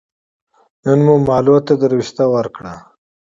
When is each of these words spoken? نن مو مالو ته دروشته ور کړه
نن 0.83 0.99
مو 1.05 1.15
مالو 1.27 1.55
ته 1.67 1.73
دروشته 1.83 2.23
ور 2.33 2.47
کړه 2.55 2.73